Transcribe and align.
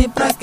ты 0.00 0.08
просто. 0.08 0.39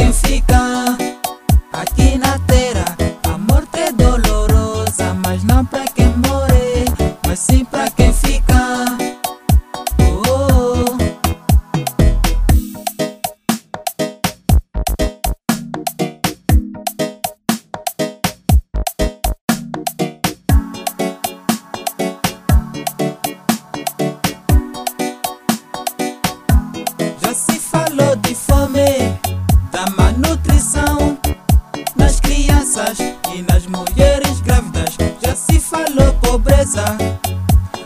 crianças 32.78 33.00
e 33.34 33.42
nas 33.42 33.66
mulheres 33.66 34.40
grávidas 34.42 34.96
já 35.24 35.36
se 35.36 35.60
falou 35.60 36.14
pobreza 36.22 36.86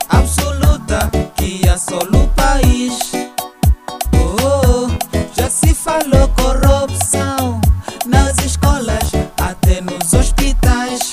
absoluta 0.10 1.10
que 1.36 1.68
assola 1.70 2.18
o 2.18 2.28
país. 2.30 3.12
Oh, 4.14 4.88
oh, 4.88 4.90
já 5.34 5.50
se 5.50 5.74
falou 5.74 6.28
corrupção 6.36 7.62
nas 8.06 8.38
escolas, 8.40 9.12
até 9.38 9.82
nos 9.82 10.14
hospitais. 10.14 11.12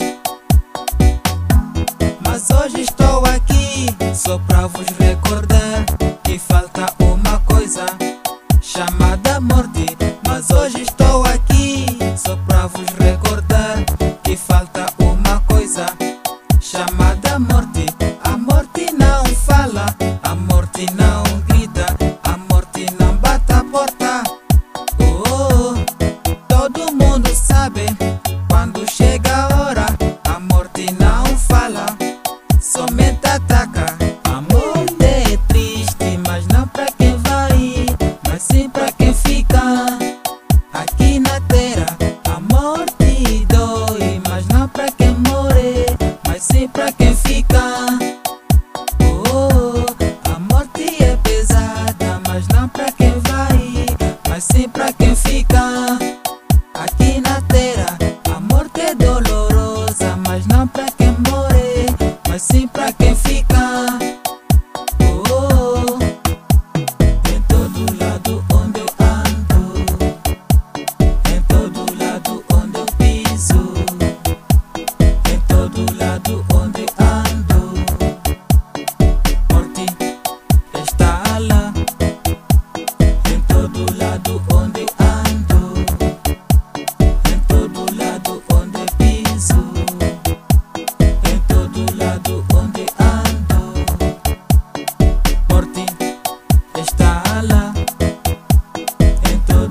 Mas 2.27 2.51
hoje 2.51 2.81
estou 2.81 3.25
aqui 3.27 3.87
só 4.15 4.39
para 4.39 4.67
vos 4.67 4.87
recordar 4.99 5.85
que 6.25 6.39
falta 6.39 6.87
uma 6.99 7.39
coisa 7.41 7.87
chamada. 8.61 9.18
chamada 16.71 17.39
morte. 17.39 17.87
A 18.23 18.37
morte 18.37 18.93
não 18.93 19.25
fala, 19.25 19.87
a 20.23 20.35
morte 20.35 20.87
não 20.95 21.23
grita, 21.49 21.87
a 22.25 22.37
morte 22.53 22.87
não 23.01 23.17
bate 23.17 23.53
a 23.55 23.65
porta. 23.65 24.23
Oh, 25.01 25.73
oh, 25.73 26.35
todo 26.47 26.93
mundo 26.93 27.35
sabe 27.35 27.87
quando 28.51 28.87
chega 28.91 29.35
a 29.35 29.63
hora, 29.63 29.87
a 30.29 30.39
morte 30.39 30.93
não 31.01 31.25
fala, 31.39 31.87
somente 32.61 33.27
ataca. 33.27 33.98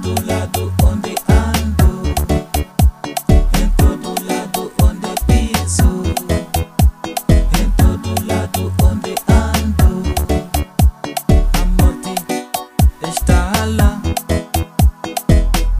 tu 0.01 0.13
lado. 0.25 0.66